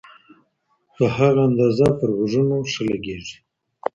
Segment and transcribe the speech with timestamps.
[0.95, 3.37] په هغه اندازه پر غوږونو ښه لګیږي.